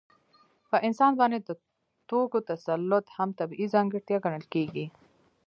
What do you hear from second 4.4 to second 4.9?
کېږي